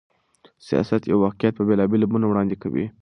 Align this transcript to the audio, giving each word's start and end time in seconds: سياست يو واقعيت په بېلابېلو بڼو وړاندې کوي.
سياست 0.67 1.01
يو 1.11 1.17
واقعيت 1.25 1.53
په 1.55 1.63
بېلابېلو 1.67 2.05
بڼو 2.11 2.25
وړاندې 2.29 2.55
کوي. 2.61 2.85